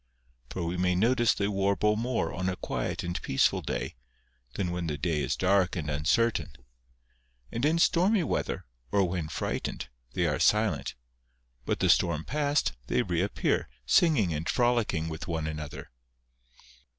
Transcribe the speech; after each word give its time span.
For 0.49 0.63
we 0.63 0.77
may 0.77 0.95
nojbice 0.95 1.35
they 1.37 1.47
warble 1.47 1.95
more 1.95 2.33
on 2.33 2.49
a 2.49 2.55
quiet 2.55 3.03
and 3.03 3.21
peaceful 3.21 3.61
day, 3.61 3.93
than 4.55 4.71
when 4.71 4.87
the 4.87 4.97
day 4.97 5.21
is 5.21 5.35
dark 5.35 5.75
and 5.75 5.91
uncertain. 5.91 6.53
And 7.51 7.63
in 7.65 7.77
stormy 7.77 8.23
weather, 8.23 8.65
or 8.91 9.07
when 9.07 9.27
frightened, 9.29 9.89
they 10.13 10.25
are 10.25 10.39
silent; 10.39 10.95
but 11.65 11.81
the 11.81 11.89
storm 11.91 12.25
passed, 12.25 12.73
they 12.87 13.03
reappear, 13.03 13.69
singing 13.85 14.33
and 14.33 14.49
frolicking 14.49 15.07
with 15.07 15.27
one 15.27 15.45
another. 15.45 15.91